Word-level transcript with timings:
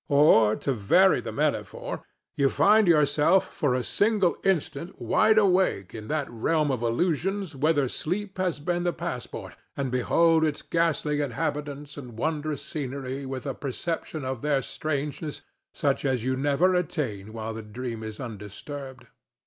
Or, 0.09 0.55
to 0.55 0.73
vary 0.73 1.21
the 1.21 1.31
metaphor, 1.31 2.03
you 2.35 2.49
find 2.49 2.87
yourself 2.87 3.53
for 3.53 3.75
a 3.75 3.83
single 3.83 4.35
instant 4.43 4.99
wide 4.99 5.37
awake 5.37 5.93
in 5.93 6.07
that 6.07 6.27
realm 6.27 6.71
of 6.71 6.81
illusions 6.81 7.55
whither 7.55 7.87
sleep 7.87 8.39
has 8.39 8.57
been 8.57 8.83
the 8.83 8.93
passport, 8.93 9.53
and 9.77 9.91
behold 9.91 10.43
its 10.43 10.63
ghostly 10.63 11.21
inhabitants 11.21 11.97
and 11.97 12.17
wondrous 12.17 12.63
scenery 12.65 13.27
with 13.27 13.45
a 13.45 13.53
perception 13.53 14.25
of 14.25 14.41
their 14.41 14.63
strangeness 14.63 15.43
such 15.75 16.03
as 16.03 16.23
you 16.23 16.35
never 16.35 16.73
attain 16.73 17.31
while 17.31 17.53
the 17.53 17.61
dream 17.61 18.01
is 18.01 18.19
undisturbed. 18.19 19.05